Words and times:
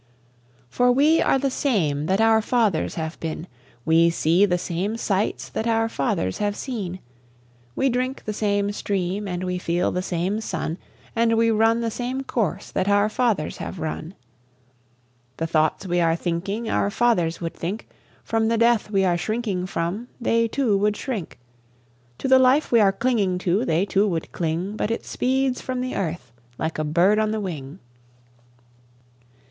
For 0.67 0.91
we 0.91 1.21
are 1.21 1.37
the 1.37 1.51
same 1.51 2.07
that 2.07 2.19
our 2.19 2.41
fathers 2.41 2.95
have 2.95 3.19
been; 3.19 3.45
We 3.85 4.09
see 4.09 4.47
the 4.47 4.57
same 4.57 4.97
sights 4.97 5.47
that 5.49 5.67
our 5.67 5.87
fathers 5.87 6.39
have 6.39 6.55
seen, 6.55 6.99
We 7.75 7.87
drink 7.87 8.25
the 8.25 8.33
same 8.33 8.71
stream, 8.71 9.27
and 9.27 9.43
we 9.43 9.59
feel 9.59 9.91
the 9.91 10.01
same 10.01 10.41
sun, 10.41 10.79
And 11.15 11.37
we 11.37 11.51
run 11.51 11.81
the 11.81 11.91
same 11.91 12.21
course 12.23 12.71
that 12.71 12.89
our 12.89 13.09
fathers 13.09 13.57
have 13.57 13.77
run. 13.79 14.15
The 15.37 15.45
thoughts 15.45 15.85
we 15.85 16.01
are 16.01 16.15
thinking, 16.15 16.67
our 16.67 16.89
fathers 16.89 17.39
would 17.39 17.53
think; 17.53 17.87
From 18.23 18.47
the 18.47 18.57
death 18.57 18.89
we 18.89 19.05
are 19.05 19.19
shrinking 19.19 19.67
from, 19.67 20.07
they 20.19 20.47
too 20.47 20.79
would 20.79 20.97
shrink; 20.97 21.37
To 22.17 22.27
the 22.27 22.39
life 22.39 22.71
we 22.71 22.79
are 22.79 22.91
clinging 22.91 23.37
to, 23.45 23.65
they 23.65 23.85
too 23.85 24.07
would 24.07 24.31
cling; 24.31 24.75
But 24.75 24.89
it 24.89 25.05
speeds 25.05 25.61
from 25.61 25.79
the 25.79 25.95
earth 25.95 26.31
like 26.57 26.79
a 26.79 26.83
bird 26.83 27.19
on 27.19 27.29
the 27.29 27.39
wing. 27.39 27.77